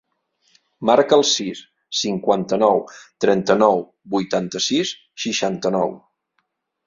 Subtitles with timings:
[0.89, 1.59] Marca el sis,
[1.97, 2.81] cinquanta-nou,
[3.25, 3.83] trenta-nou,
[4.15, 4.95] vuitanta-sis,
[5.27, 5.97] seixanta-nou.